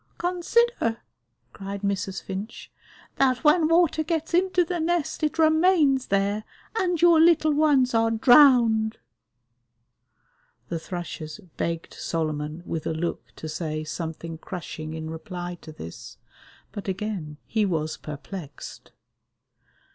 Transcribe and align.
"Consider," 0.17 0.97
cried 1.53 1.83
Mrs. 1.83 2.23
Finch, 2.23 2.71
"that 3.17 3.43
when 3.43 3.67
water 3.67 4.01
gets 4.01 4.33
into 4.33 4.65
the 4.65 4.79
nest 4.79 5.21
it 5.21 5.37
remains 5.37 6.07
there 6.07 6.43
and 6.75 6.99
your 6.99 7.21
little 7.21 7.53
ones 7.53 7.93
are 7.93 8.09
drowned." 8.09 8.97
The 10.69 10.79
thrushes 10.79 11.39
begged 11.55 11.93
Solomon 11.93 12.63
with 12.65 12.87
a 12.87 12.93
look 12.95 13.27
to 13.35 13.47
say 13.47 13.83
something 13.83 14.39
crushing 14.39 14.95
in 14.95 15.11
reply 15.11 15.59
to 15.61 15.71
this, 15.71 16.17
but 16.71 16.87
again 16.87 17.37
he 17.45 17.63
was 17.63 17.97
perplexed. 17.97 18.93